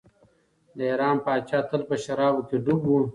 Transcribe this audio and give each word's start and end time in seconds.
د 0.77 0.79
ایران 0.91 1.17
پاچا 1.25 1.59
تل 1.69 1.81
په 1.89 1.95
شرابو 2.03 2.41
کې 2.47 2.57
ډوب 2.65 2.81
و. 2.89 2.93